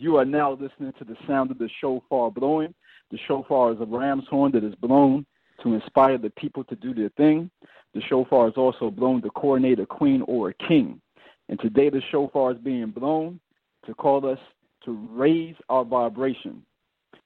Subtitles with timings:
[0.00, 2.72] You are now listening to the sound of the shofar blowing.
[3.10, 5.26] The shofar is a ram's horn that is blown
[5.64, 7.50] to inspire the people to do their thing.
[7.94, 11.00] The shofar is also blown to coronate a queen or a king.
[11.48, 13.40] And today the shofar is being blown
[13.86, 14.38] to call us
[14.84, 16.62] to raise our vibration.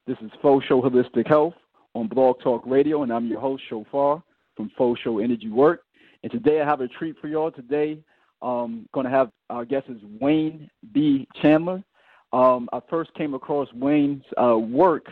[0.07, 1.55] This is Fo Sho Holistic Health
[1.95, 4.23] on Blog Talk Radio, and I'm your host, Shophar,
[4.57, 5.83] from Fo Sho Energy Work.
[6.23, 7.51] And today I have a treat for y'all.
[7.51, 7.99] Today,
[8.41, 11.29] um, going to have our guest is Wayne B.
[11.43, 11.85] Chandler.
[12.33, 15.07] Um, I first came across Wayne's uh, work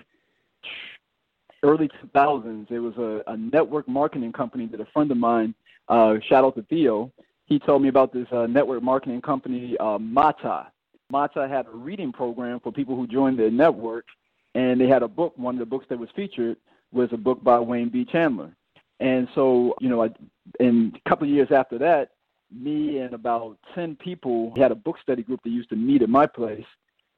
[1.62, 2.70] early 2000s.
[2.70, 5.55] It was a, a, network marketing company that a friend of mine,
[5.88, 7.12] uh, shout out to Theo,
[7.45, 10.68] he told me about this uh, network marketing company, uh, Mata.
[11.10, 14.07] Mata had a reading program for people who joined their network,
[14.55, 15.37] and they had a book.
[15.37, 16.57] One of the books that was featured
[16.93, 18.07] was a book by Wayne B.
[18.10, 18.55] Chandler.
[19.01, 20.10] And so, you know, I,
[20.60, 22.10] and a couple of years after that,
[22.52, 26.09] me and about 10 people had a book study group that used to meet at
[26.09, 26.65] my place,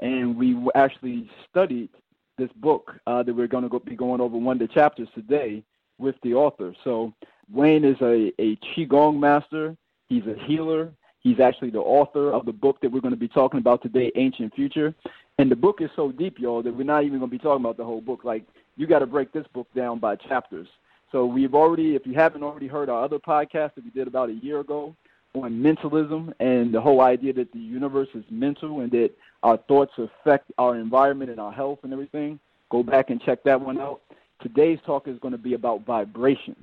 [0.02, 1.88] and we actually studied
[2.36, 5.08] this book uh, that we're going to go, be going over one of the chapters
[5.14, 5.62] today
[5.98, 6.74] with the author.
[6.82, 7.14] So
[7.50, 9.76] Wayne is a, a Qigong master.
[10.08, 10.90] He's a healer.
[11.20, 14.10] He's actually the author of the book that we're going to be talking about today,
[14.16, 14.92] Ancient Future.
[15.38, 17.64] And the book is so deep, y'all, that we're not even going to be talking
[17.64, 18.24] about the whole book.
[18.24, 18.44] Like,
[18.76, 20.66] you got to break this book down by chapters.
[21.12, 24.30] So we've already, if you haven't already heard our other podcast that we did about
[24.30, 24.96] a year ago
[25.34, 29.10] on mentalism and the whole idea that the universe is mental and that
[29.42, 32.38] our thoughts affect our environment and our health and everything,
[32.70, 34.00] go back and check that one out.
[34.42, 36.56] Today's talk is going to be about vibration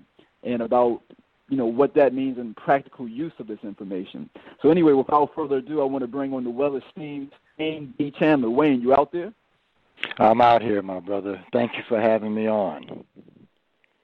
[0.44, 1.02] and about
[1.50, 4.30] you know what that means and practical use of this information.
[4.62, 8.14] So anyway, without further ado, I want to bring on the well-esteemed Wayne B.
[8.18, 8.52] Chandler.
[8.52, 9.34] Wayne, you out there?
[10.20, 11.44] I'm out here, my brother.
[11.52, 13.04] Thank you for having me on.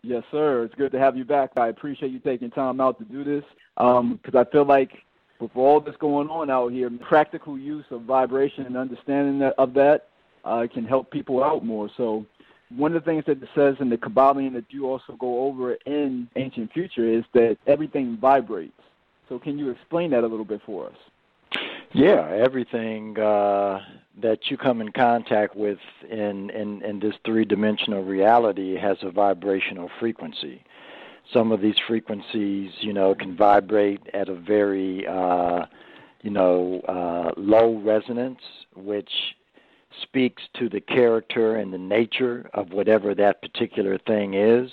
[0.08, 0.64] Yes, sir.
[0.64, 1.50] It's good to have you back.
[1.58, 3.44] I appreciate you taking time out to do this
[3.76, 4.92] because um, I feel like
[5.40, 10.10] with all that's going on out here, practical use of vibration and understanding of that
[10.44, 11.90] uh, can help people out more.
[11.98, 12.24] So
[12.70, 15.74] one of the things that it says in the Kybalion that you also go over
[15.88, 18.80] in Ancient Future is that everything vibrates.
[19.28, 20.98] So can you explain that a little bit for us?
[21.94, 23.80] Yeah, everything uh,
[24.22, 25.80] that you come in contact with
[26.10, 30.64] in, in, in this three dimensional reality has a vibrational frequency.
[31.34, 35.66] Some of these frequencies, you know, can vibrate at a very, uh,
[36.22, 38.42] you know, uh, low resonance,
[38.76, 39.10] which
[40.02, 44.70] speaks to the character and the nature of whatever that particular thing is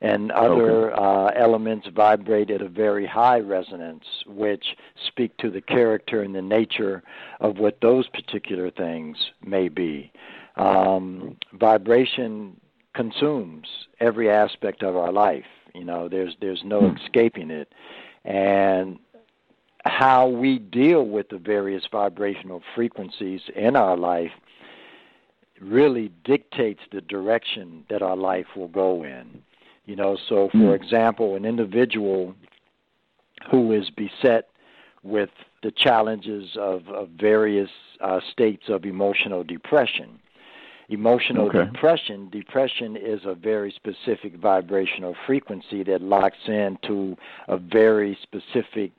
[0.00, 1.02] and other okay.
[1.02, 6.42] uh, elements vibrate at a very high resonance, which speak to the character and the
[6.42, 7.02] nature
[7.40, 10.10] of what those particular things may be.
[10.56, 12.58] Um, vibration
[12.94, 13.66] consumes
[14.00, 15.44] every aspect of our life.
[15.74, 16.96] You know, there's there's no hmm.
[16.96, 17.72] escaping it,
[18.24, 18.98] and
[19.84, 24.32] how we deal with the various vibrational frequencies in our life
[25.60, 29.42] really dictates the direction that our life will go in.
[29.90, 30.80] You know, so for mm.
[30.80, 32.36] example, an individual
[33.50, 34.46] who is beset
[35.02, 35.30] with
[35.64, 40.20] the challenges of, of various uh, states of emotional depression.
[40.90, 41.64] Emotional okay.
[41.64, 47.16] depression, depression is a very specific vibrational frequency that locks into
[47.48, 48.92] a very specific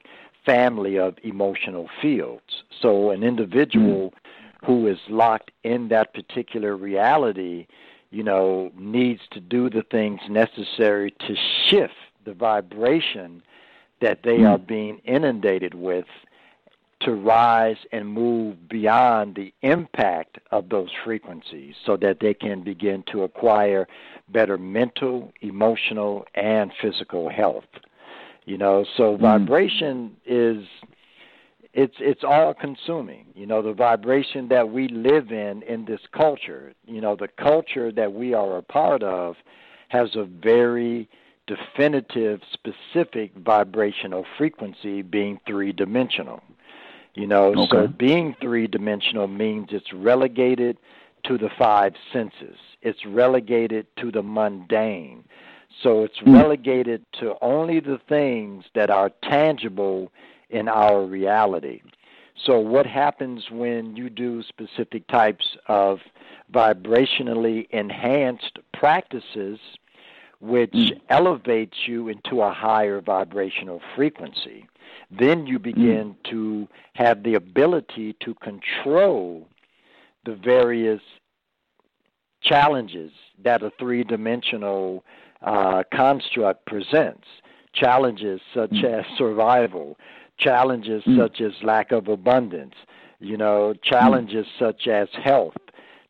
[0.45, 2.65] family of emotional fields.
[2.81, 4.67] So an individual mm.
[4.67, 7.67] who is locked in that particular reality
[8.11, 11.35] you know, needs to do the things necessary to
[11.67, 11.93] shift
[12.25, 13.41] the vibration
[14.01, 14.49] that they mm.
[14.49, 16.05] are being inundated with
[17.01, 23.03] to rise and move beyond the impact of those frequencies so that they can begin
[23.11, 23.87] to acquire
[24.29, 27.65] better mental, emotional, and physical health.
[28.45, 29.21] You know, so mm.
[29.21, 30.65] vibration is
[31.73, 36.73] it's it's all consuming you know the vibration that we live in in this culture
[36.85, 39.35] you know the culture that we are a part of
[39.87, 41.07] has a very
[41.47, 46.41] definitive specific vibrational frequency being three dimensional
[47.13, 47.67] you know okay.
[47.71, 50.77] so being three dimensional means it's relegated
[51.23, 55.23] to the five senses it's relegated to the mundane
[55.81, 56.35] so it's mm.
[56.35, 60.11] relegated to only the things that are tangible
[60.51, 61.81] in our reality.
[62.45, 65.99] So, what happens when you do specific types of
[66.53, 69.59] vibrationally enhanced practices
[70.39, 70.99] which mm.
[71.09, 74.65] elevates you into a higher vibrational frequency?
[75.11, 76.29] Then you begin mm.
[76.31, 79.47] to have the ability to control
[80.25, 81.01] the various
[82.41, 83.11] challenges
[83.43, 85.03] that a three dimensional
[85.41, 87.27] uh, construct presents.
[87.73, 88.83] Challenges such mm.
[88.83, 89.97] as survival,
[90.41, 91.17] challenges mm.
[91.17, 92.75] such as lack of abundance,
[93.19, 94.59] You know, challenges mm.
[94.59, 95.57] such as health,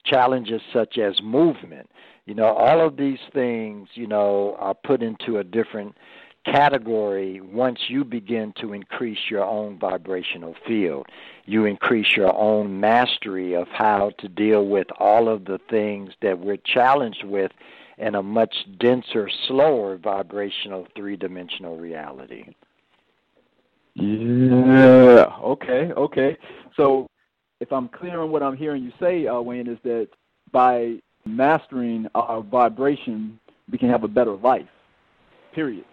[0.05, 1.89] challenges such as movement.
[2.25, 5.95] You know, all of these things, you know, are put into a different
[6.45, 11.05] category once you begin to increase your own vibrational field.
[11.45, 16.39] You increase your own mastery of how to deal with all of the things that
[16.39, 17.51] we're challenged with
[17.97, 22.45] in a much denser, slower vibrational three dimensional reality.
[23.95, 25.25] Yeah.
[25.41, 25.91] Okay.
[25.97, 26.37] Okay.
[26.75, 27.07] So,
[27.59, 30.07] if I'm clear on what I'm hearing you say, uh, Wayne, is that
[30.51, 30.95] by
[31.25, 33.39] mastering our vibration,
[33.71, 34.67] we can have a better life.
[35.53, 35.85] Period.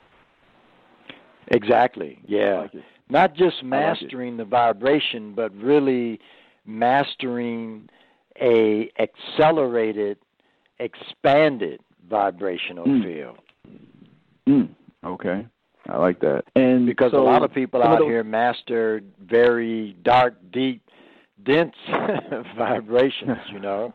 [1.48, 2.18] Exactly.
[2.26, 2.66] Yeah.
[2.72, 6.20] Like Not just mastering like the vibration, but really
[6.66, 7.88] mastering
[8.40, 10.18] a accelerated,
[10.78, 13.02] expanded vibrational mm.
[13.02, 13.38] field.
[14.48, 14.68] Mm.
[15.04, 15.46] Okay.
[15.88, 16.44] I like that.
[16.54, 20.82] And because so a lot of people out here master very dark, deep,
[21.44, 21.74] dense
[22.56, 23.94] vibrations, you know.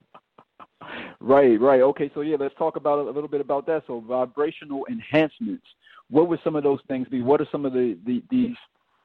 [1.20, 1.80] right, right.
[1.82, 3.84] Okay, so yeah, let's talk about a little bit about that.
[3.86, 5.66] So vibrational enhancements
[6.10, 7.22] what would some of those things be?
[7.22, 8.56] What are some of the, the these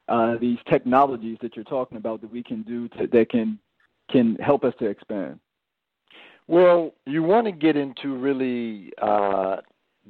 [0.08, 3.58] uh, these technologies that you're talking about that we can do to, that can
[4.10, 5.38] can help us to expand?
[6.46, 9.56] Well, you want to get into really uh,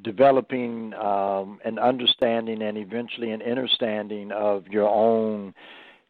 [0.03, 5.53] developing um, an understanding and eventually an understanding of your own,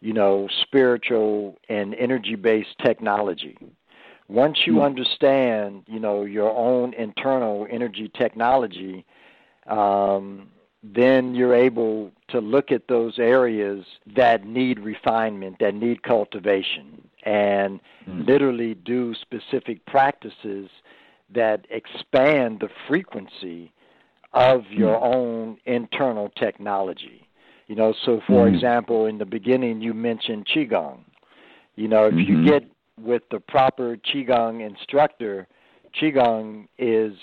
[0.02, 3.58] you know, spiritual and energy-based technology.
[4.28, 4.82] Once you mm-hmm.
[4.82, 9.06] understand, you know, your own internal energy technology,
[9.68, 10.50] um,
[10.84, 13.86] then you're able to look at those areas
[14.16, 18.28] that need refinement, that need cultivation, and mm.
[18.28, 20.70] literally do specific practices
[21.34, 23.72] that expand the frequency
[24.36, 25.16] of your mm.
[25.16, 27.28] own internal technology.
[27.68, 28.54] You know, so for mm.
[28.54, 31.00] example, in the beginning you mentioned Qigong.
[31.76, 32.44] You know, if mm-hmm.
[32.44, 32.64] you get
[33.02, 35.48] with the proper Qigong instructor,
[36.00, 37.14] Qigong is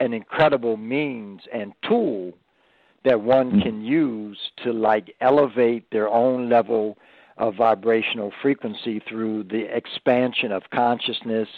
[0.00, 2.32] an incredible means and tool
[3.04, 3.62] that one mm.
[3.62, 6.98] can use to like elevate their own level
[7.38, 11.48] of vibrational frequency through the expansion of consciousness,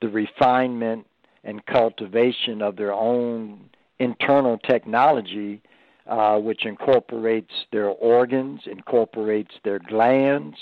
[0.00, 1.06] the refinement
[1.42, 5.62] and cultivation of their own internal technology,
[6.06, 10.56] uh, which incorporates their organs, incorporates their glands,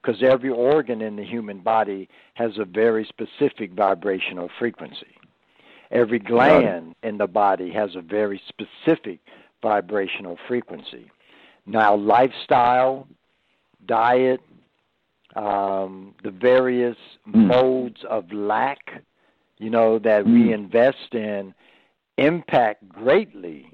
[0.00, 5.14] because every organ in the human body has a very specific vibrational frequency.
[5.90, 9.18] Every gland in the body has a very specific
[9.60, 11.10] vibrational frequency.
[11.66, 13.08] Now, lifestyle,
[13.86, 14.40] diet,
[15.36, 16.96] um, the various
[17.28, 17.46] mm.
[17.46, 19.02] modes of lack,
[19.58, 20.52] you know, that we hmm.
[20.52, 21.54] invest in
[22.20, 23.66] impact greatly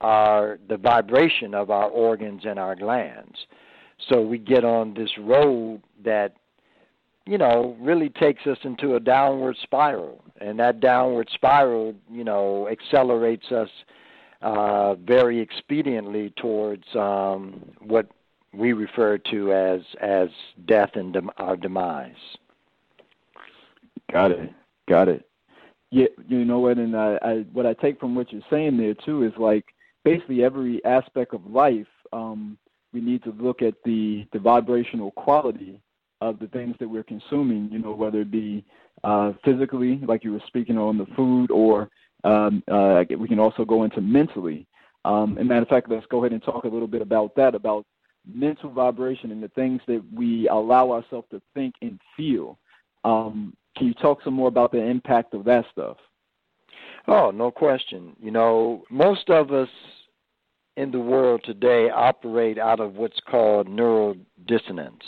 [0.00, 3.46] our the vibration of our organs and our glands.
[4.08, 6.34] So we get on this road that
[7.24, 12.68] you know really takes us into a downward spiral and that downward spiral you know
[12.68, 13.70] accelerates us
[14.42, 18.06] uh, very expediently towards um, what
[18.52, 20.28] we refer to as as
[20.66, 22.14] death and dem- our demise.
[24.12, 24.52] Got it.
[24.88, 25.26] Got it.
[25.96, 28.92] Yeah, you know what, and I, I what I take from what you're saying there
[28.92, 29.64] too is like
[30.04, 31.86] basically every aspect of life.
[32.12, 32.58] Um,
[32.92, 35.80] we need to look at the the vibrational quality
[36.20, 37.70] of the things that we're consuming.
[37.72, 38.62] You know, whether it be
[39.04, 41.88] uh, physically, like you were speaking on the food, or
[42.24, 44.66] um, uh, we can also go into mentally.
[45.06, 47.54] Um, and matter of fact, let's go ahead and talk a little bit about that,
[47.54, 47.86] about
[48.30, 52.58] mental vibration and the things that we allow ourselves to think and feel.
[53.02, 55.96] Um, can you talk some more about the impact of that stuff?
[57.08, 58.16] Oh, no question.
[58.20, 59.68] You know, most of us
[60.76, 64.16] in the world today operate out of what's called neural
[64.46, 65.02] dissonance.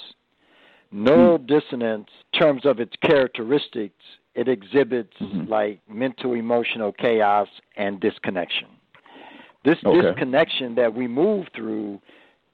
[0.91, 1.47] Neural hmm.
[1.47, 4.03] dissonance, in terms of its characteristics,
[4.35, 5.51] it exhibits mm-hmm.
[5.51, 8.69] like mental emotional chaos and disconnection.
[9.65, 10.01] This okay.
[10.01, 12.01] disconnection that we move through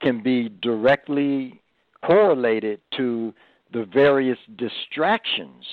[0.01, 1.61] can be directly
[2.03, 3.33] correlated to
[3.71, 5.65] the various distractions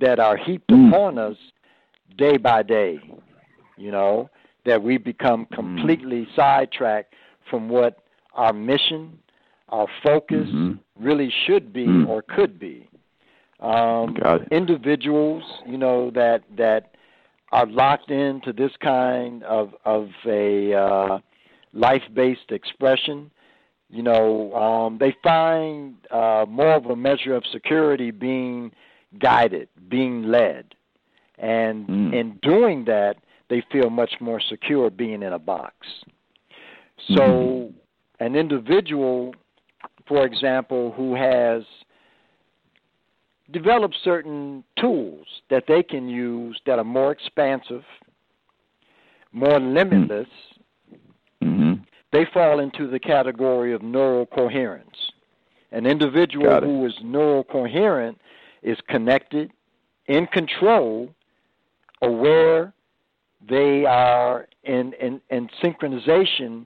[0.00, 0.88] that are heaped mm.
[0.88, 1.36] upon us
[2.16, 2.98] day by day.
[3.76, 4.30] You know,
[4.66, 5.54] that we become mm.
[5.54, 6.36] completely mm.
[6.36, 7.14] sidetracked
[7.50, 7.98] from what
[8.34, 9.18] our mission,
[9.68, 10.72] our focus mm-hmm.
[10.98, 12.08] really should be mm.
[12.08, 12.88] or could be
[13.60, 14.16] um,
[14.50, 16.94] individuals, you know, that that
[17.52, 21.18] are locked into this kind of of a uh,
[21.72, 23.30] life-based expression.
[23.90, 28.72] You know, um, they find uh, more of a measure of security being
[29.18, 30.74] guided, being led,
[31.38, 32.14] and mm.
[32.14, 33.16] in doing that,
[33.50, 35.74] they feel much more secure being in a box.
[37.08, 37.72] So, mm.
[38.20, 39.34] an individual
[40.06, 41.62] for example, who has
[43.52, 47.84] developed certain tools that they can use that are more expansive,
[49.32, 50.28] more limitless,
[51.42, 51.74] mm-hmm.
[52.12, 54.96] they fall into the category of neural coherence.
[55.72, 58.18] An individual who is neural coherent
[58.64, 59.52] is connected,
[60.06, 61.14] in control,
[62.02, 62.72] aware,
[63.48, 66.64] they are in, in, in synchronization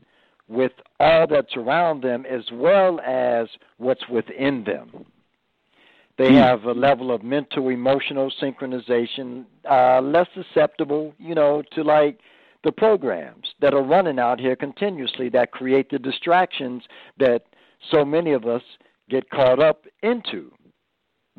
[0.48, 5.04] with all that's around them as well as what's within them.
[6.16, 6.36] They hmm.
[6.36, 12.20] have a level of mental, emotional synchronization, uh, less susceptible, you know, to like
[12.64, 16.82] the programs that are running out here continuously that create the distractions
[17.18, 17.44] that
[17.90, 18.62] so many of us
[19.08, 20.50] get caught up into.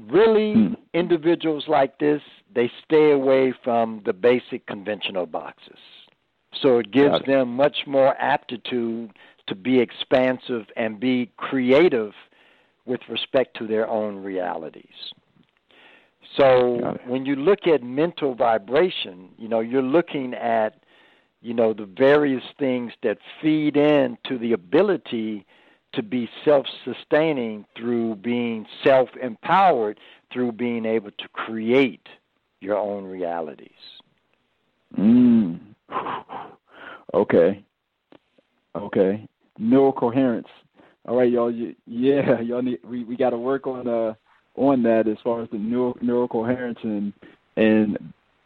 [0.08, 0.74] Really, hmm.
[0.94, 2.22] individuals like this,
[2.53, 5.79] they stay away from the basic conventional boxes.
[6.62, 7.25] So it gives it.
[7.27, 9.12] them much more aptitude
[9.48, 12.13] to be expansive and be creative
[12.86, 15.13] with respect to their own realities.
[16.38, 20.84] So when you look at mental vibration, you know, you're looking at,
[21.41, 25.46] you know, the various things that feed into the ability
[25.93, 30.00] to be self sustaining through being self empowered,
[30.31, 32.08] through being able to create
[32.62, 33.69] your own realities.
[34.98, 35.60] Mm.
[37.13, 37.63] Okay.
[38.75, 39.27] Okay.
[39.58, 40.48] Neural coherence.
[41.08, 41.51] All right, y'all.
[41.51, 42.79] Yeah, y'all need.
[42.84, 44.13] We we got to work on uh
[44.55, 47.13] on that as far as the neural neural coherence and
[47.55, 47.98] and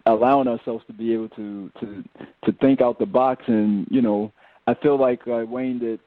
[0.06, 2.04] allowing ourselves to be able to to
[2.46, 4.32] to think out the box and you know
[4.68, 6.00] I feel like uh, Wayne that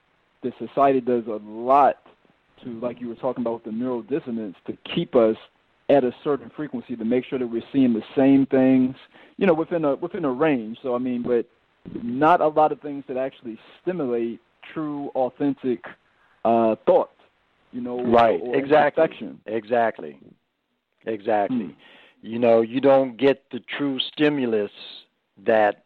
[0.43, 1.97] the society does a lot
[2.63, 5.37] to like you were talking about with the neural dissonance to keep us
[5.89, 8.97] at a certain frequency to make sure that we're seeing the same things
[9.37, 11.47] you know within a within a range so I mean but
[12.03, 14.41] not a lot of things that actually stimulate
[14.73, 15.85] true, authentic
[16.45, 17.11] uh, thought.
[17.73, 18.41] You know, right?
[18.41, 19.05] Or, or exactly.
[19.47, 20.19] Exactly.
[21.05, 21.67] Exactly.
[21.67, 21.73] Hmm.
[22.23, 24.71] You know, you don't get the true stimulus
[25.45, 25.85] that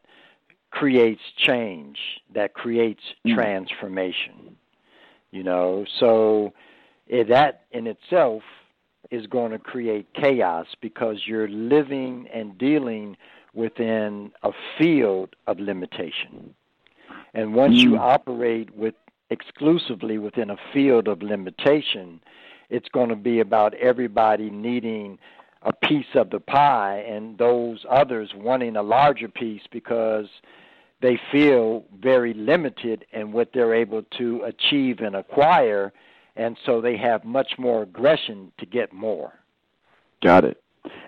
[0.70, 1.98] creates change,
[2.34, 3.34] that creates hmm.
[3.34, 4.56] transformation.
[5.30, 6.52] You know, so
[7.06, 8.42] it, that in itself
[9.10, 13.16] is going to create chaos because you're living and dealing
[13.54, 16.54] within a field of limitation.
[17.34, 17.82] And once mm.
[17.82, 18.94] you operate with
[19.30, 22.20] exclusively within a field of limitation,
[22.68, 25.18] it's going to be about everybody needing
[25.62, 30.26] a piece of the pie and those others wanting a larger piece because
[31.02, 35.92] they feel very limited in what they're able to achieve and acquire
[36.36, 39.32] and so they have much more aggression to get more.
[40.22, 40.62] Got it.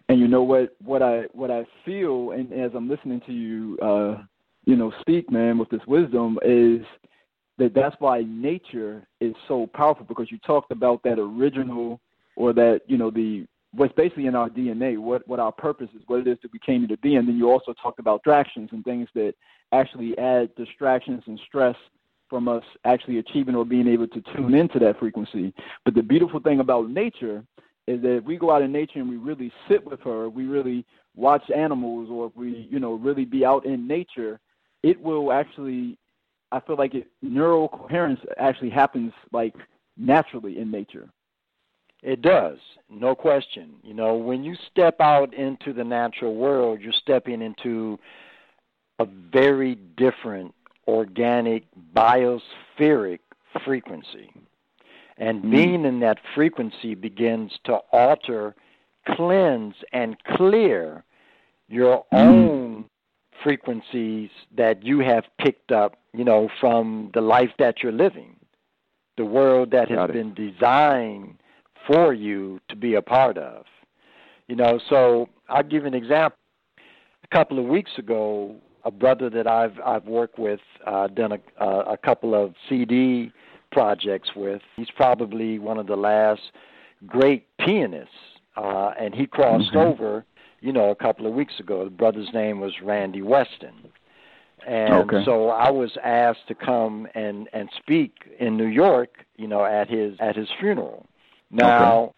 [0.08, 3.78] And you know what what I what I feel and as I'm listening to you
[3.80, 4.22] uh
[4.66, 6.84] you know speak man with this wisdom is
[7.58, 12.00] that that's why nature is so powerful because you talked about that original
[12.36, 16.02] or that you know the what's basically in our DNA, what what our purpose is,
[16.06, 18.70] what it is that we came to be, and then you also talked about distractions
[18.72, 19.34] and things that
[19.72, 21.76] actually add distractions and stress
[22.28, 25.52] from us actually achieving or being able to tune into that frequency.
[25.84, 27.44] But the beautiful thing about nature
[27.86, 30.44] is that if we go out in nature and we really sit with her, we
[30.44, 34.40] really watch animals, or if we, you know, really be out in nature,
[34.82, 35.98] it will actually,
[36.52, 39.54] I feel like it, neural coherence actually happens like
[39.96, 41.08] naturally in nature.
[42.02, 42.58] It does,
[42.90, 43.74] no question.
[43.84, 47.98] You know, when you step out into the natural world, you're stepping into
[48.98, 50.54] a very different
[50.88, 53.20] organic biospheric
[53.64, 54.32] frequency.
[55.16, 55.50] And mm.
[55.52, 58.56] being in that frequency begins to alter,
[59.06, 61.04] cleanse, and clear
[61.68, 62.18] your mm.
[62.18, 62.84] own
[63.44, 68.36] frequencies that you have picked up, you know, from the life that you're living,
[69.16, 71.38] the world that has been designed
[71.86, 73.64] for you to be a part of.
[74.48, 76.38] You know, so I'll give an example.
[77.24, 81.64] A couple of weeks ago, a brother that I've I've worked with, uh, done a,
[81.64, 83.32] a couple of CD
[83.70, 84.60] projects with.
[84.76, 86.40] He's probably one of the last
[87.06, 88.14] great pianists,
[88.56, 89.78] uh, and he crossed mm-hmm.
[89.78, 90.24] over,
[90.60, 91.84] you know, a couple of weeks ago.
[91.84, 93.90] The brother's name was Randy Weston,
[94.66, 95.24] and okay.
[95.24, 99.88] so I was asked to come and and speak in New York, you know, at
[99.88, 101.06] his at his funeral.
[101.52, 102.02] Now.
[102.02, 102.12] Okay.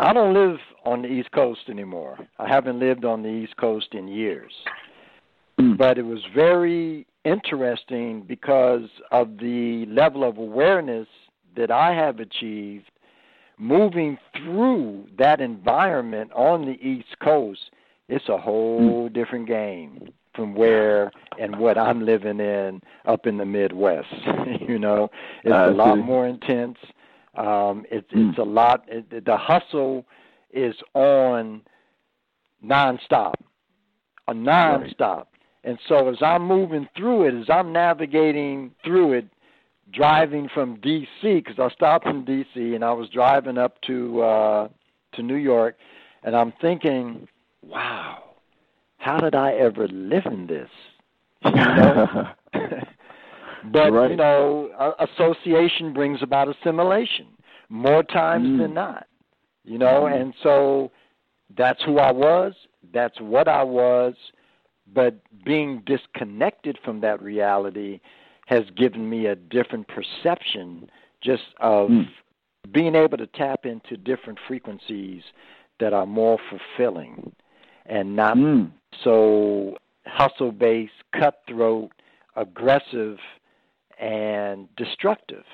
[0.00, 2.18] I don't live on the East Coast anymore.
[2.38, 4.52] I haven't lived on the East Coast in years.
[5.60, 5.76] Mm.
[5.76, 11.08] But it was very interesting because of the level of awareness
[11.56, 12.90] that I have achieved
[13.58, 17.72] moving through that environment on the East Coast.
[18.08, 23.44] It's a whole different game from where and what I'm living in up in the
[23.44, 24.06] Midwest.
[24.68, 25.10] you know,
[25.42, 26.78] it's a lot more intense.
[27.38, 28.30] Um, it, mm.
[28.30, 28.84] It's a lot.
[28.88, 30.04] It, the hustle
[30.52, 31.62] is on
[32.64, 33.34] nonstop,
[34.26, 35.16] a nonstop.
[35.16, 35.24] Right.
[35.64, 39.26] And so as I'm moving through it, as I'm navigating through it,
[39.92, 41.34] driving from D.C.
[41.34, 42.74] because I stopped in D.C.
[42.74, 44.68] and I was driving up to uh,
[45.14, 45.76] to New York,
[46.24, 47.28] and I'm thinking,
[47.62, 48.24] wow,
[48.98, 50.70] how did I ever live in this?
[51.44, 52.28] You know?
[53.72, 54.10] but right.
[54.10, 57.26] you know, association brings about assimilation
[57.68, 58.58] more times mm.
[58.58, 59.06] than not.
[59.64, 60.20] You know, mm.
[60.20, 60.90] and so
[61.56, 62.54] that's who I was.
[62.92, 64.14] That's what I was.
[64.92, 68.00] But being disconnected from that reality
[68.46, 70.88] has given me a different perception
[71.22, 72.08] just of mm.
[72.72, 75.22] being able to tap into different frequencies
[75.80, 77.32] that are more fulfilling
[77.86, 78.70] and not mm.
[79.04, 81.90] so hustle based, cutthroat,
[82.36, 83.18] aggressive,
[83.98, 85.44] and destructive.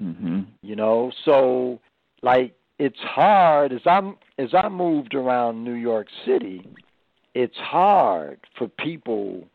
[0.00, 0.40] Mm-hmm.
[0.62, 1.80] You know, so
[2.22, 6.66] like it's hard as I'm as I moved around New York City.
[7.34, 9.48] It's hard for people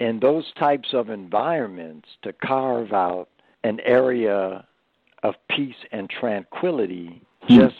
[0.00, 3.28] in those types of environments to carve out
[3.64, 4.66] an area
[5.22, 7.58] of peace and tranquility hmm.
[7.58, 7.76] just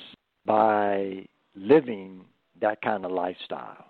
[0.47, 2.25] by living
[2.61, 3.87] that kind of lifestyle.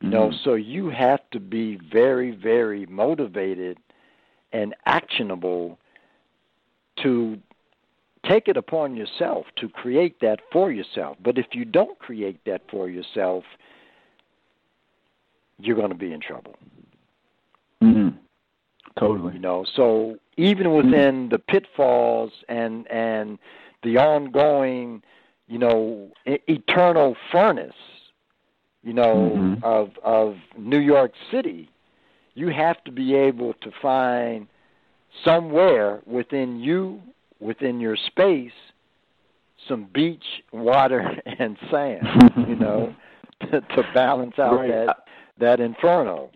[0.00, 0.44] You know, mm-hmm.
[0.44, 3.78] so you have to be very, very motivated
[4.52, 5.78] and actionable
[7.02, 7.38] to
[8.28, 11.16] take it upon yourself to create that for yourself.
[11.22, 13.44] But if you don't create that for yourself,
[15.58, 16.56] you're going to be in trouble.
[17.82, 18.16] Mm-hmm.
[18.98, 19.34] Totally.
[19.34, 21.28] You know, so even within mm-hmm.
[21.30, 23.38] the pitfalls and and
[23.82, 25.02] the ongoing,
[25.48, 27.72] you know, e- eternal furnace,
[28.82, 29.64] you know, mm-hmm.
[29.64, 31.70] of of New York City,
[32.34, 34.46] you have to be able to find
[35.24, 37.00] somewhere within you,
[37.40, 38.52] within your space,
[39.68, 41.00] some beach, water,
[41.38, 42.06] and sand,
[42.48, 42.94] you know,
[43.50, 44.68] to, to balance out right.
[44.68, 44.96] that
[45.38, 46.30] that inferno.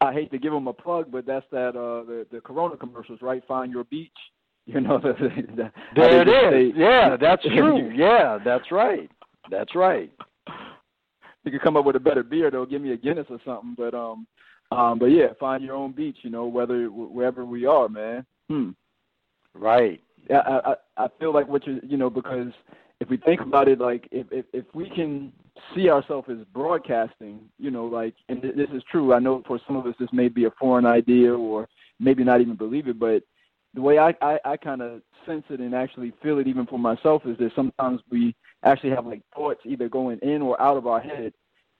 [0.00, 3.20] I hate to give them a plug, but that's that uh the the Corona commercials,
[3.22, 3.42] right?
[3.46, 4.10] Find your beach.
[4.68, 6.74] You know, the, the, there it is.
[6.74, 7.90] Say, yeah, that's true.
[7.96, 9.10] yeah, that's right.
[9.50, 10.12] That's right.
[11.42, 12.66] You could come up with a better beer, though.
[12.66, 13.74] Give me a Guinness or something.
[13.78, 14.26] But um,
[14.70, 16.18] um, but yeah, find your own beach.
[16.22, 18.24] You know, whether wherever we are, man.
[18.48, 18.70] Hmm.
[19.54, 20.00] Right.
[20.28, 22.52] Yeah, I, I I feel like what you you know because
[23.00, 25.32] if we think about it, like if if, if we can
[25.74, 29.12] see ourselves as broadcasting, you know, like, and this is true.
[29.12, 32.40] I know for some of us this may be a foreign idea or maybe not
[32.40, 33.22] even believe it, but
[33.74, 36.78] the way I I, I kind of sense it and actually feel it even for
[36.78, 40.86] myself is that sometimes we actually have like thoughts either going in or out of
[40.86, 41.32] our head,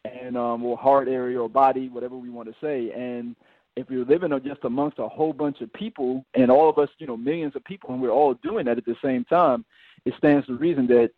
[0.04, 3.36] and um, or heart area or body, whatever we want to say, and
[3.78, 7.06] if you're living just amongst a whole bunch of people and all of us, you
[7.06, 9.64] know, millions of people, and we're all doing that at the same time,
[10.04, 11.10] it stands to reason that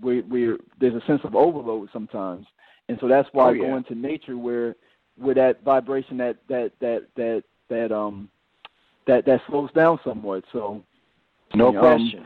[0.00, 2.46] we we there's a sense of overload sometimes,
[2.88, 3.66] and so that's why oh, yeah.
[3.66, 4.74] going to nature where
[5.16, 8.28] where that vibration that that that that that um
[9.06, 10.44] that that slows down somewhat.
[10.52, 10.82] So
[11.54, 12.24] no um, question.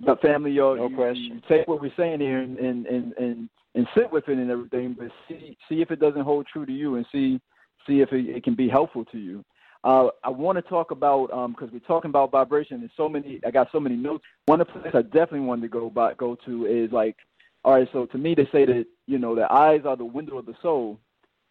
[0.00, 1.24] But family, yo, no you, question.
[1.24, 4.50] You take what we're saying here and and and and, and sit with it and
[4.50, 7.40] everything, but see see if it doesn't hold true to you and see
[7.86, 9.44] see if it, it can be helpful to you.
[9.84, 12.80] Uh, I want to talk about because um, we're talking about vibration.
[12.80, 13.38] and so many.
[13.46, 14.24] I got so many notes.
[14.46, 17.16] One of the places I definitely wanted to go by, go to is like,
[17.64, 17.88] all right.
[17.92, 20.56] So to me, they say that you know the eyes are the window of the
[20.62, 20.98] soul.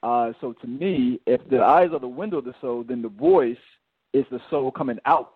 [0.03, 3.09] Uh, so to me, if the eyes are the window of the soul, then the
[3.09, 3.55] voice
[4.13, 5.35] is the soul coming out.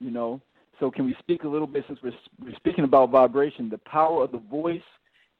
[0.00, 0.40] You know.
[0.80, 4.24] So can we speak a little bit since we're, we're speaking about vibration, the power
[4.24, 4.82] of the voice,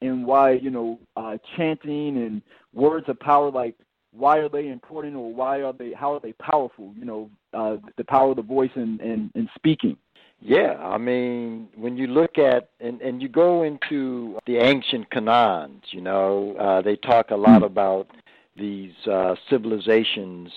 [0.06, 3.74] and why you know uh, chanting and words of power like
[4.12, 7.76] why are they important or why are they how are they powerful you know uh,
[7.96, 9.96] the power of the voice and, and, and speaking?
[10.40, 15.84] Yeah i mean when you look at and, and you go into the ancient canons
[15.90, 18.08] you know uh, they talk a lot about
[18.56, 20.50] these uh, civilizations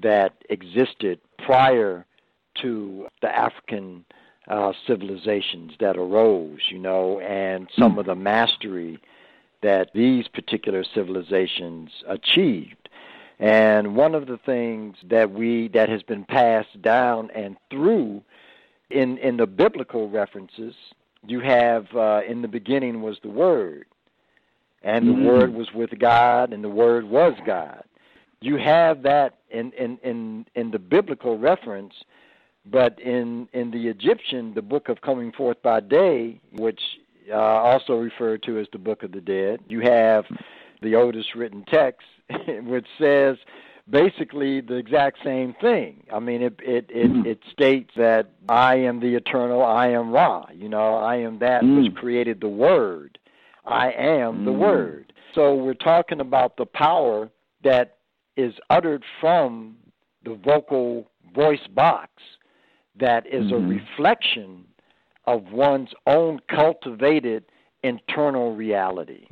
[0.00, 2.06] that existed prior
[2.62, 4.04] to the african
[4.48, 7.98] uh, civilizations that arose you know and some hmm.
[7.98, 8.98] of the mastery
[9.62, 12.88] that these particular civilizations achieved
[13.38, 18.22] and one of the things that we that has been passed down and through
[18.90, 20.74] in in the biblical references,
[21.26, 23.86] you have uh, in the beginning was the Word,
[24.82, 25.26] and the mm-hmm.
[25.26, 27.82] Word was with God, and the Word was God.
[28.40, 31.94] You have that in in in in the biblical reference,
[32.70, 36.80] but in in the Egyptian, the book of coming forth by day, which
[37.30, 40.24] uh, also referred to as the book of the dead, you have
[40.82, 42.06] the oldest written text
[42.64, 43.36] which says,
[43.88, 46.04] basically the exact same thing.
[46.12, 47.26] I mean, it it it, mm.
[47.26, 50.46] it states that I am the eternal, I am Ra.
[50.52, 51.82] You know, I am that mm.
[51.82, 53.18] which created the Word.
[53.64, 54.44] I am mm.
[54.44, 55.12] the Word.
[55.34, 57.30] So we're talking about the power
[57.62, 57.98] that
[58.36, 59.76] is uttered from
[60.24, 62.10] the vocal voice box
[63.00, 63.54] that is mm-hmm.
[63.54, 64.64] a reflection
[65.26, 67.44] of one's own cultivated
[67.82, 69.26] internal reality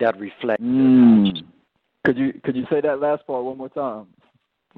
[0.00, 1.42] that reflects mm.
[2.06, 4.06] Could you could you say that last part one more time?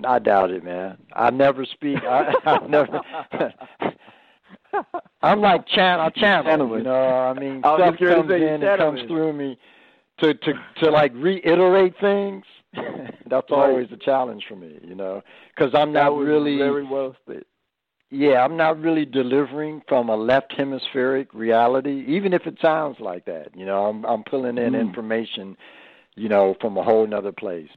[0.03, 0.97] I doubt it, man.
[1.13, 1.99] I never speak.
[2.03, 3.01] I, I never.
[5.23, 6.01] I'm like chan.
[6.01, 6.79] I channel.
[6.79, 9.59] You know, I mean, I stuff comes in and comes through me
[10.21, 12.45] to to to like reiterate things.
[12.75, 13.71] That's right.
[13.71, 15.23] always a challenge for me, you know,
[15.55, 17.45] because I'm not really very well stated.
[18.11, 23.27] Yeah, I'm not really delivering from a left hemispheric reality, even if it sounds like
[23.27, 23.49] that.
[23.55, 24.81] You know, I'm I'm pulling in mm.
[24.81, 25.57] information,
[26.17, 27.69] you know, from a whole other place.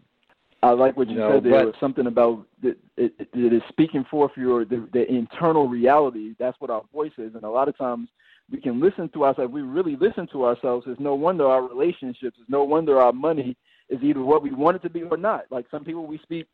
[0.63, 1.43] I like what you, you said.
[1.43, 5.05] Know, there was something about that it, it, it is speaking forth your the, the
[5.11, 6.33] internal reality.
[6.39, 8.07] That's what our voice is, and a lot of times
[8.49, 9.51] we can listen to ourselves.
[9.51, 10.85] We really listen to ourselves.
[10.87, 12.37] It's no wonder our relationships.
[12.39, 13.57] It's no wonder our money
[13.89, 15.45] is either what we want it to be or not.
[15.49, 16.47] Like some people, we speak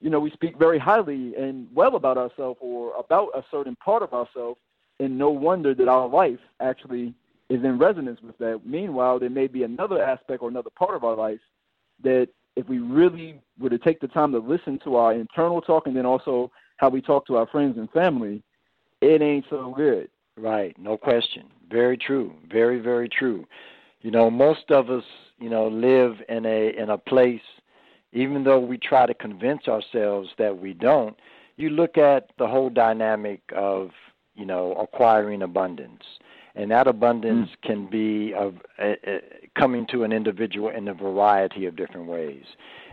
[0.00, 4.02] you know, we speak very highly and well about ourselves or about a certain part
[4.02, 4.60] of ourselves,
[5.00, 7.14] and no wonder that our life actually
[7.48, 8.60] is in resonance with that.
[8.64, 11.40] Meanwhile, there may be another aspect or another part of our life
[12.02, 15.86] that if we really were to take the time to listen to our internal talk
[15.86, 18.42] and then also how we talk to our friends and family,
[19.00, 20.08] it ain't so good.
[20.38, 21.44] Right, no question.
[21.70, 22.34] Very true.
[22.50, 23.46] Very, very true.
[24.02, 25.04] You know, most of us,
[25.38, 27.40] you know, live in a in a place
[28.12, 31.16] even though we try to convince ourselves that we don't,
[31.56, 33.90] you look at the whole dynamic of,
[34.34, 36.02] you know, acquiring abundance.
[36.54, 37.68] And that abundance mm.
[37.68, 39.18] can be of, uh, uh,
[39.58, 42.44] coming to an individual in a variety of different ways.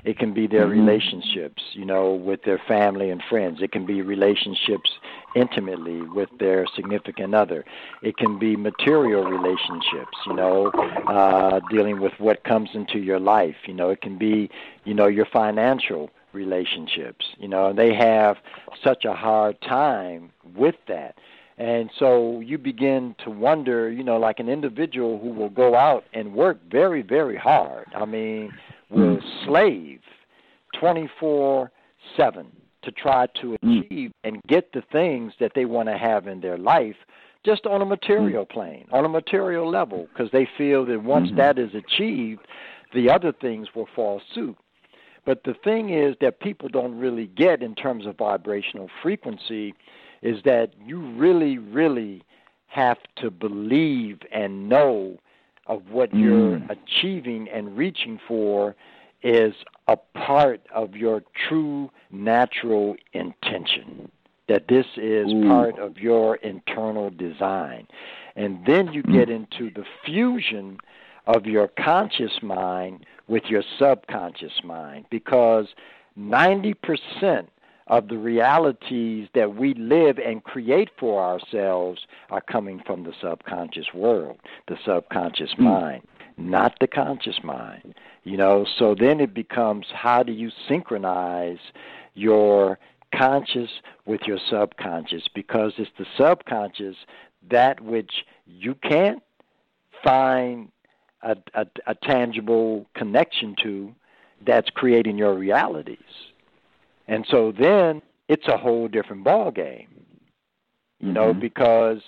[0.03, 0.85] It can be their mm-hmm.
[0.85, 3.59] relationships, you know, with their family and friends.
[3.61, 4.89] It can be relationships
[5.35, 7.65] intimately with their significant other.
[8.01, 10.67] It can be material relationships, you know,
[11.07, 13.55] uh, dealing with what comes into your life.
[13.65, 14.49] You know, it can be,
[14.83, 17.25] you know, your financial relationships.
[17.37, 18.37] You know, and they have
[18.83, 21.15] such a hard time with that.
[21.57, 26.03] And so you begin to wonder, you know, like an individual who will go out
[26.13, 27.85] and work very, very hard.
[27.95, 28.51] I mean,
[28.89, 30.01] will slave
[30.79, 31.71] 24
[32.17, 32.51] 7
[32.83, 33.85] to try to mm.
[33.85, 36.95] achieve and get the things that they want to have in their life
[37.45, 38.49] just on a material mm.
[38.49, 41.37] plane, on a material level, because they feel that once mm-hmm.
[41.37, 42.41] that is achieved,
[42.93, 44.55] the other things will fall suit.
[45.25, 49.73] But the thing is that people don't really get in terms of vibrational frequency
[50.21, 52.23] is that you really, really
[52.67, 55.17] have to believe and know
[55.67, 56.21] of what mm.
[56.21, 58.75] you're achieving and reaching for
[59.23, 59.53] is
[59.87, 64.11] a part of your true natural intention.
[64.49, 65.47] That this is Ooh.
[65.47, 67.87] part of your internal design.
[68.35, 69.35] And then you get mm.
[69.35, 70.77] into the fusion
[71.27, 75.67] of your conscious mind with your subconscious mind because
[76.19, 77.47] 90%
[77.87, 83.87] of the realities that we live and create for ourselves are coming from the subconscious
[83.93, 85.63] world, the subconscious mm.
[85.63, 86.03] mind,
[86.37, 87.95] not the conscious mind.
[88.23, 91.59] You know, so then it becomes how do you synchronize
[92.13, 92.79] your
[93.13, 93.69] conscious
[94.05, 96.95] with your subconscious because it's the subconscious
[97.49, 99.21] that which you can't
[100.03, 100.69] find
[101.21, 103.93] a, a, a tangible connection to
[104.45, 105.97] that's creating your realities.
[107.07, 109.87] And so then it's a whole different ball game.
[110.99, 111.13] You mm-hmm.
[111.13, 111.99] know, because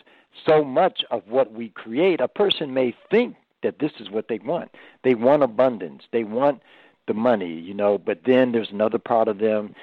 [0.46, 4.38] so much of what we create, a person may think that this is what they
[4.38, 4.69] want.
[5.04, 6.04] They want abundance.
[6.12, 6.62] They want
[7.08, 9.73] the money, you know, but then there's another part of them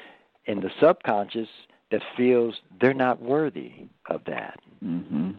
[0.46, 1.48] in the subconscious
[1.90, 3.72] that feels they're not worthy
[4.06, 4.60] of that.
[4.84, 5.34] Mhm.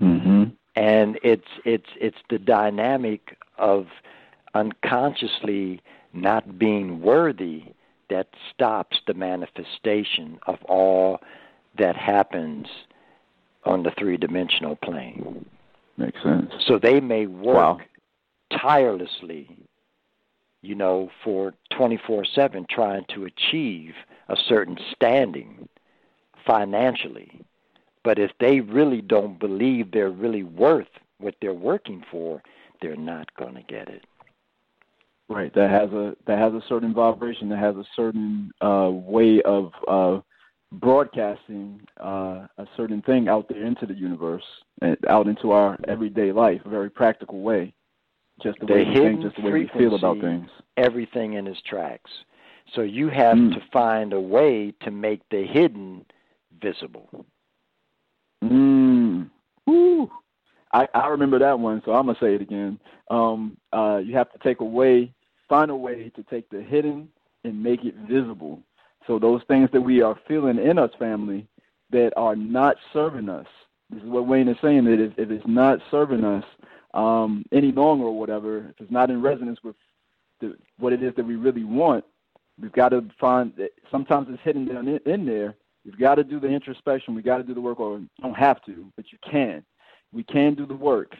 [0.00, 0.52] Mhm.
[0.74, 3.86] And it's it's it's the dynamic of
[4.54, 5.80] unconsciously
[6.12, 7.64] not being worthy
[8.08, 11.20] that stops the manifestation of all
[11.76, 12.66] that happens
[13.64, 15.44] on the three dimensional plane.
[15.96, 16.50] Makes sense.
[16.66, 17.80] So they may work wow.
[18.58, 19.48] tirelessly,
[20.62, 23.94] you know, for 24 7 trying to achieve
[24.28, 25.68] a certain standing
[26.46, 27.40] financially.
[28.02, 32.42] But if they really don't believe they're really worth what they're working for,
[32.82, 34.04] they're not going to get it.
[35.28, 35.54] Right.
[35.54, 37.48] That has a that has a certain vibration.
[37.48, 40.20] That has a certain uh, way of uh,
[40.80, 44.44] broadcasting uh, a certain thing out there into the universe
[44.82, 47.72] and out into our everyday life, a very practical way.
[48.42, 50.48] Just the, the way we think, just the way we feel about things.
[50.76, 52.10] Everything in its tracks.
[52.74, 53.54] So you have Mm.
[53.54, 56.04] to find a way to make the hidden
[56.60, 57.08] visible.
[58.42, 59.30] Mm.
[59.66, 60.10] Woo.
[60.72, 62.80] I, I remember that one, so I'm gonna say it again.
[63.10, 65.12] Um, uh, you have to take away,
[65.48, 67.08] find a way to take the hidden
[67.44, 68.60] and make it visible.
[69.06, 71.46] So those things that we are feeling in us, family,
[71.90, 73.46] that are not serving us.
[73.90, 74.84] This is what Wayne is saying.
[74.84, 76.44] That if, if it's not serving us
[76.94, 79.76] um, any longer or whatever, if it's not in resonance with
[80.40, 82.04] the, what it is that we really want,
[82.60, 83.52] we've got to find.
[83.56, 85.54] That sometimes it's hidden down in, in there.
[85.84, 87.14] We've got to do the introspection.
[87.14, 89.62] We got to do the work, or don't have to, but you can.
[90.12, 91.14] We can do the work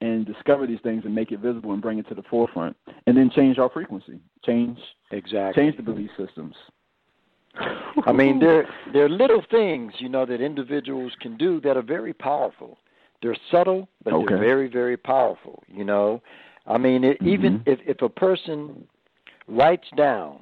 [0.00, 3.16] and discover these things and make it visible and bring it to the forefront, and
[3.16, 4.78] then change our frequency, change
[5.10, 5.62] Exactly.
[5.62, 6.54] change the belief systems.
[8.06, 11.82] I mean, there there are little things you know that individuals can do that are
[11.82, 12.78] very powerful.
[13.22, 14.26] They're subtle, but Okay.
[14.26, 15.62] they're very very powerful.
[15.68, 16.22] You know,
[16.66, 17.62] I mean, it, even Mhm.
[17.66, 18.86] if if a person
[19.48, 20.38] writes down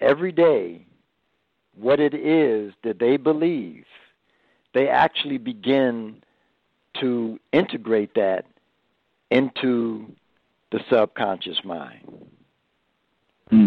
[0.00, 0.86] every day
[1.78, 3.84] what it is that they believe,
[4.72, 6.22] they actually begin
[7.00, 8.46] to integrate that
[9.30, 10.10] into
[10.72, 12.26] the subconscious mind.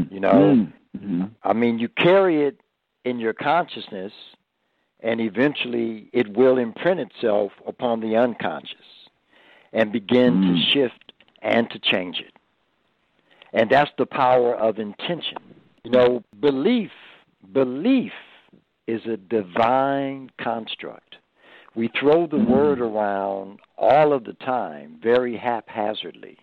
[0.10, 1.26] You know, Mm-hmm.
[1.44, 2.60] I mean, you carry it
[3.06, 4.12] in your consciousness,
[5.02, 9.10] and eventually it will imprint itself upon the unconscious
[9.72, 10.48] and begin Mm.
[10.48, 12.34] to shift and to change it.
[13.54, 15.38] And that's the power of intention.
[15.84, 16.92] You know, belief,
[17.54, 18.14] belief
[18.88, 21.18] is a divine construct.
[21.76, 22.48] We throw the Mm.
[22.48, 26.38] word around all of the time, very haphazardly.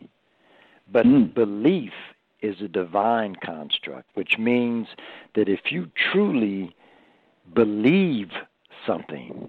[0.90, 1.34] But Mm.
[1.34, 1.92] belief
[2.42, 4.88] is a divine construct, which means
[5.34, 6.74] that if you truly
[7.54, 8.30] believe
[8.86, 9.48] something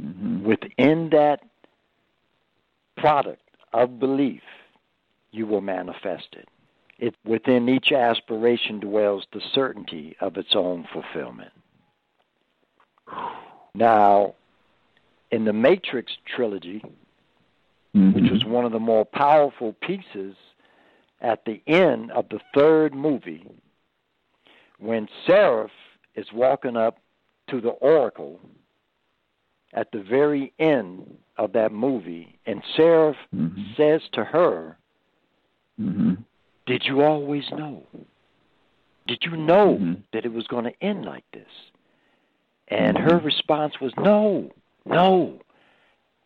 [0.00, 0.44] Mm-hmm.
[0.44, 1.40] within that
[2.96, 3.42] product
[3.74, 4.40] of belief,
[5.30, 6.48] you will manifest it.
[6.98, 11.50] It within each aspiration dwells the certainty of its own fulfillment.
[13.74, 14.34] Now,
[15.30, 16.82] in the Matrix trilogy,
[17.96, 18.12] Mm-hmm.
[18.12, 20.36] which was one of the more powerful pieces
[21.20, 23.46] at the end of the third movie
[24.78, 25.70] when Seraph
[26.14, 26.98] is walking up
[27.48, 28.40] to the oracle
[29.74, 33.76] at the very end of that movie and Seraph Mhm.
[33.76, 34.76] says to her,
[35.80, 36.14] Mm-hmm.
[36.66, 37.86] "Did you always know?
[39.06, 40.02] Did you know Mhm.
[40.12, 41.70] that it was going to end like this?"
[42.68, 44.50] And her response was, "No.
[44.84, 45.40] No.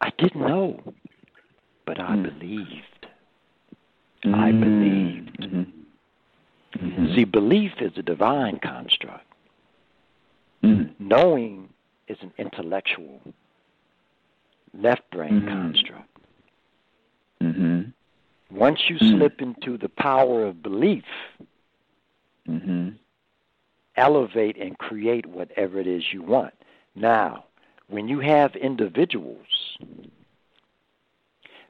[0.01, 0.83] I didn't know,
[1.87, 2.23] but I Mm.
[4.25, 5.41] Believed." I believed.
[6.79, 7.15] Mm-hmm.
[7.15, 9.27] See, belief is a divine construct.
[10.63, 10.91] Mm.
[10.99, 11.69] Knowing
[12.09, 13.21] is an intellectual,
[14.73, 15.49] left brain Mhm.
[15.49, 16.09] construct.
[17.41, 17.83] Mm-hmm.
[18.51, 19.11] Once you Mm.
[19.11, 21.05] slip into the power of belief,
[22.49, 22.91] Mm-hmm.
[23.97, 26.53] elevate and create whatever it is you want.
[26.95, 27.45] Now,
[27.89, 29.79] when you have individuals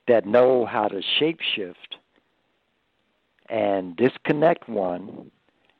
[0.06, 1.93] that know how to shapeshift
[3.48, 5.30] and disconnect one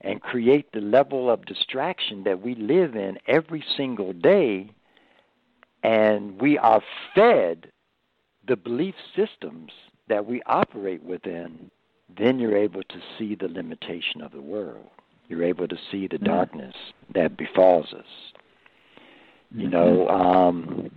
[0.00, 4.70] and create the level of distraction that we live in every single day,
[5.82, 6.82] and we are
[7.14, 7.70] fed
[8.46, 9.72] the belief systems
[10.08, 11.70] that we operate within,
[12.18, 14.86] then you're able to see the limitation of the world.
[15.28, 16.24] You're able to see the Mm.
[16.26, 16.76] darkness
[17.14, 18.32] that befalls us.
[19.56, 20.90] You know, um,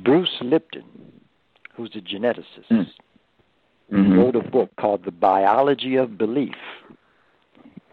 [0.00, 0.84] Bruce Lipton,
[1.74, 2.92] who's a geneticist,
[3.90, 4.06] Mm.
[4.06, 4.16] Mhm.
[4.16, 6.56] wrote a book called The Biology of Belief.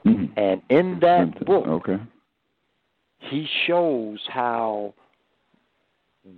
[0.05, 0.31] Mhm.
[0.37, 1.99] And in that book, Okay.
[3.19, 4.93] he shows how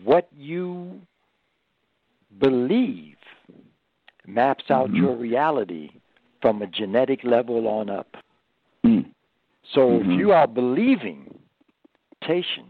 [0.04, 1.02] what you
[2.38, 3.17] believe
[4.26, 4.98] maps out Mhm.
[4.98, 5.89] your reality
[6.41, 8.17] from a genetic level on up.
[8.84, 9.12] Mm.
[9.63, 10.02] So Mhm.
[10.02, 11.38] if you are believing
[12.22, 12.65] tation,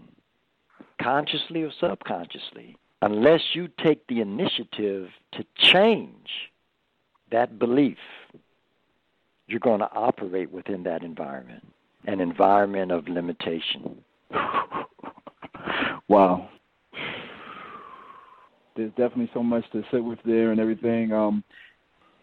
[0.97, 6.51] consciously or subconsciously, unless you take the initiative to change
[7.31, 7.97] that belief,
[9.47, 11.65] you're going to operate within that environment,
[12.05, 13.97] an environment of limitation.
[16.07, 16.49] wow.
[18.75, 21.11] There's definitely so much to sit with there and everything.
[21.11, 21.43] Um,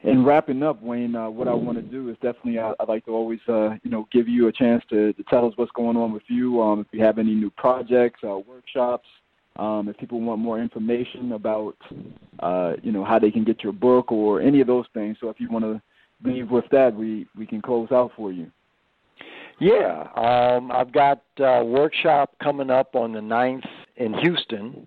[0.03, 3.05] and wrapping up, Wayne, uh, what I want to do is definitely I, I'd like
[3.07, 5.97] to always, uh, you know, give you a chance to, to tell us what's going
[5.97, 6.63] on with you.
[6.63, 9.09] Um, if you have any new projects, uh, workshops,
[9.59, 11.77] um, if people want more information about,
[12.41, 15.17] uh, you know, how they can get your book or any of those things.
[15.21, 15.81] So if you want to
[16.23, 18.51] leave with that, we we can close out for you.
[19.59, 23.67] Yeah, um, I've got a workshop coming up on the 9th
[23.97, 24.87] in Houston,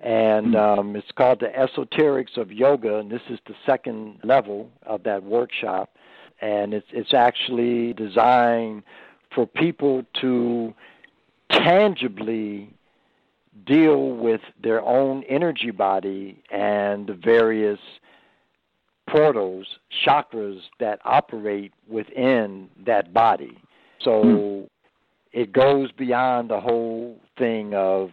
[0.00, 5.02] and um, it's called the Esoterics of Yoga, and this is the second level of
[5.04, 5.96] that workshop.
[6.42, 8.82] and it's it's actually designed
[9.34, 10.74] for people to
[11.50, 12.73] tangibly
[13.66, 17.78] deal with their own energy body and the various
[19.08, 19.66] portals,
[20.06, 23.56] chakras that operate within that body.
[24.00, 25.38] So hmm.
[25.38, 28.10] it goes beyond the whole thing of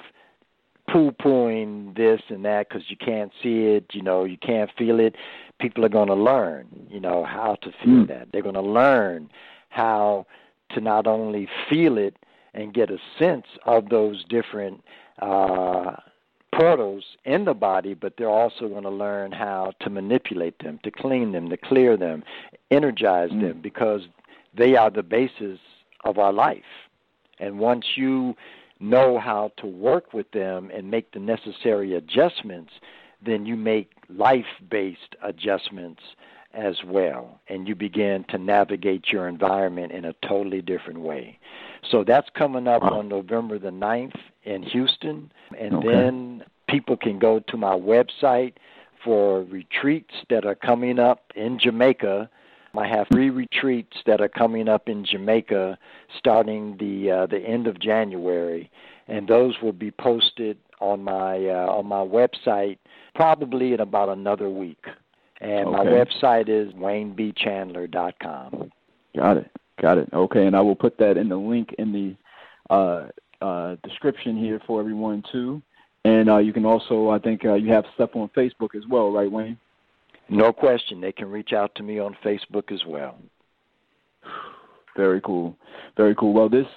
[0.91, 4.99] poo pooing this and that because you can't see it, you know, you can't feel
[4.99, 5.15] it.
[5.59, 8.05] People are going to learn, you know, how to feel hmm.
[8.05, 8.27] that.
[8.31, 9.29] They're going to learn
[9.69, 10.25] how
[10.71, 12.15] to not only feel it
[12.53, 14.83] and get a sense of those different
[15.19, 15.95] uh,
[16.53, 20.91] portals in the body, but they're also going to learn how to manipulate them, to
[20.91, 22.23] clean them, to clear them,
[22.69, 23.41] energize mm.
[23.41, 24.01] them, because
[24.55, 25.59] they are the basis
[26.03, 26.63] of our life.
[27.39, 28.35] And once you
[28.79, 32.71] know how to work with them and make the necessary adjustments,
[33.25, 36.01] then you make life based adjustments
[36.53, 37.39] as well.
[37.47, 41.39] And you begin to navigate your environment in a totally different way.
[41.89, 45.31] So that's coming up on November the 9th in Houston.
[45.57, 45.87] And okay.
[45.87, 48.53] then people can go to my website
[49.03, 52.29] for retreats that are coming up in Jamaica.
[52.77, 55.77] I have three retreats that are coming up in Jamaica
[56.17, 58.71] starting the uh, the end of January,
[59.09, 62.77] and those will be posted on my uh, on my website
[63.13, 64.85] probably in about another week.
[65.41, 65.77] And okay.
[65.77, 68.71] my website is waynebchandler.com.
[69.15, 69.51] Got it.
[69.81, 70.09] Got it.
[70.13, 73.07] Okay, and I will put that in the link in the uh,
[73.43, 75.61] uh, description here for everyone too.
[76.05, 79.11] And uh, you can also, I think, uh, you have stuff on Facebook as well,
[79.11, 79.57] right, Wayne?
[80.29, 81.01] No question.
[81.01, 83.17] They can reach out to me on Facebook as well.
[84.95, 85.55] Very cool.
[85.97, 86.33] Very cool.
[86.33, 86.67] Well, this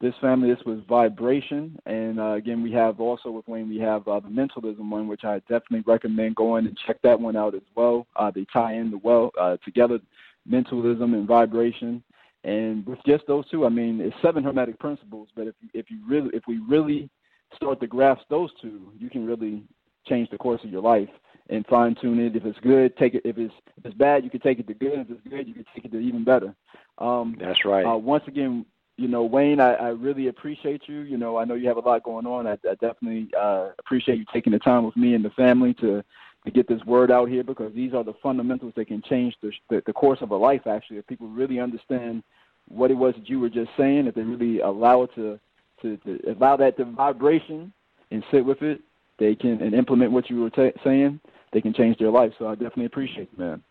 [0.00, 4.08] this family, this was vibration, and uh, again, we have also with Wayne, we have
[4.08, 7.60] uh, the mentalism one, which I definitely recommend going and check that one out as
[7.74, 8.06] well.
[8.16, 9.98] Uh, they tie in the well uh, together,
[10.46, 12.02] mentalism and vibration,
[12.44, 15.28] and with just those two, I mean, it's seven hermetic principles.
[15.34, 17.10] But if if you really, if we really
[17.54, 19.62] start to grasp those two, you can really
[20.06, 21.08] change the course of your life
[21.50, 22.36] and fine tune it.
[22.36, 23.22] If it's good, take it.
[23.24, 25.00] If it's if it's bad, you can take it to good.
[25.00, 26.54] If it's good, you can take it to even better.
[26.98, 27.84] Um, That's right.
[27.84, 28.64] Uh, once again,
[28.96, 31.00] you know, Wayne, I, I really appreciate you.
[31.00, 32.46] You know, I know you have a lot going on.
[32.46, 36.04] I, I definitely uh, appreciate you taking the time with me and the family to
[36.44, 39.52] to get this word out here because these are the fundamentals that can change the,
[39.68, 40.66] the, the course of a life.
[40.66, 42.22] Actually, if people really understand
[42.68, 45.38] what it was that you were just saying, if they really allow it to
[45.82, 47.72] to, to allow that to vibration
[48.10, 48.82] and sit with it,
[49.18, 51.20] they can and implement what you were t- saying.
[51.52, 52.32] They can change their life.
[52.38, 53.62] So I definitely appreciate it, man.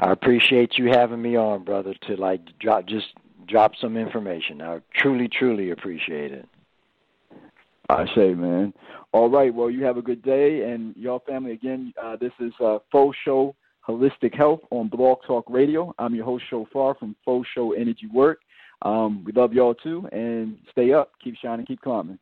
[0.00, 3.06] I appreciate you having me on, brother, to like drop just
[3.46, 4.60] drop some information.
[4.60, 6.48] I truly, truly appreciate it.
[7.88, 8.72] I say, man.
[9.12, 9.54] All right.
[9.54, 11.92] Well, you have a good day, and your family again.
[12.02, 13.54] Uh, this is uh, Fo Sho
[13.86, 15.94] Holistic Health on Blog Talk Radio.
[15.98, 18.38] I'm your host, Shophar from Fo Sho Energy Work.
[18.80, 22.18] Um, we love y'all too, and stay up, keep shining, keep climbing.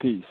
[0.00, 0.24] Peace.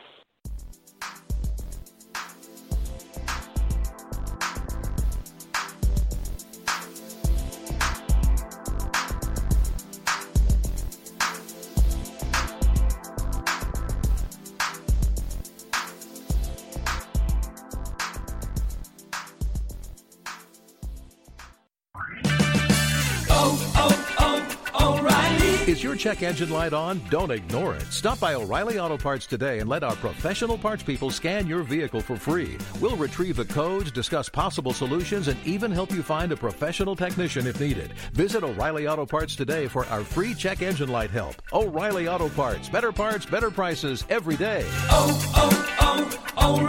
[25.91, 27.01] Your check engine light on?
[27.09, 27.83] Don't ignore it.
[27.91, 31.99] Stop by O'Reilly Auto Parts today and let our professional parts people scan your vehicle
[31.99, 32.57] for free.
[32.79, 37.45] We'll retrieve the codes, discuss possible solutions, and even help you find a professional technician
[37.45, 37.91] if needed.
[38.13, 41.35] Visit O'Reilly Auto Parts today for our free check engine light help.
[41.51, 42.69] O'Reilly Auto Parts.
[42.69, 44.63] Better parts, better prices every day.
[44.89, 46.61] Oh, oh, oh,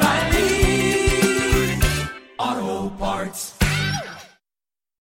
[2.41, 3.62] O'Reilly Auto Parts.